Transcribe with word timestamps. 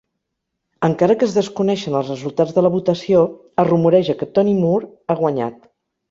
Encara 0.85 1.15
que 1.23 1.25
es 1.27 1.33
desconeixen 1.33 1.97
els 1.99 2.07
resultats 2.13 2.55
de 2.55 2.63
la 2.67 2.71
votació, 2.75 3.21
es 3.65 3.67
rumoreja 3.69 4.15
que 4.23 4.29
Tony 4.39 4.55
Moore 4.63 4.89
ha 5.07 5.17
guanyat. 5.21 5.61